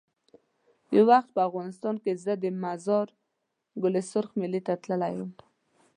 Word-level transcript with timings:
یو 0.95 1.03
وخت 1.11 1.29
په 1.35 1.41
افغانستان 1.47 1.95
کې 2.03 2.11
زه 2.23 2.33
د 2.43 2.45
مزار 2.63 3.07
ګل 3.81 3.95
سرخ 4.11 4.29
میلې 4.39 4.61
ته 4.67 4.73
تللی 4.83 5.13
وم. 5.17 5.31